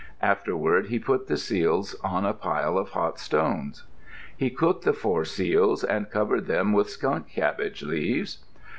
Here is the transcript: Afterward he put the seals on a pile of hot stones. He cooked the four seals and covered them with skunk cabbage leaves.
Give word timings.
Afterward 0.23 0.87
he 0.87 0.97
put 0.97 1.27
the 1.27 1.37
seals 1.37 1.93
on 2.03 2.25
a 2.25 2.33
pile 2.33 2.75
of 2.75 2.89
hot 2.89 3.19
stones. 3.19 3.83
He 4.35 4.49
cooked 4.49 4.83
the 4.83 4.93
four 4.93 5.25
seals 5.25 5.83
and 5.83 6.09
covered 6.09 6.47
them 6.47 6.73
with 6.73 6.89
skunk 6.89 7.29
cabbage 7.29 7.83
leaves. 7.83 8.39